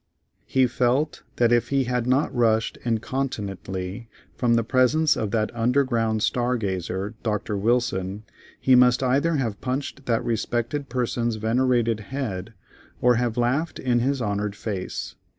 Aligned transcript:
He 0.47 0.65
felt 0.65 1.21
that 1.35 1.51
if 1.51 1.69
he 1.69 1.83
had 1.83 2.07
not 2.07 2.33
rushed 2.33 2.75
incontinently 2.83 4.09
from 4.35 4.55
the 4.55 4.63
presence 4.63 5.15
of 5.15 5.29
that 5.29 5.55
underground 5.55 6.23
star 6.23 6.57
gazer 6.57 7.13
Dr. 7.21 7.55
Wilson, 7.55 8.23
he 8.59 8.73
must 8.73 9.03
either 9.03 9.35
have 9.35 9.61
punched 9.61 10.07
that 10.07 10.25
respected 10.25 10.89
person's 10.89 11.35
venerated 11.35 11.99
head, 11.99 12.55
or 12.99 13.17
have 13.17 13.37
laughed 13.37 13.77
in 13.77 13.99
his 13.99 14.23
honored 14.23 14.55
face. 14.55 15.13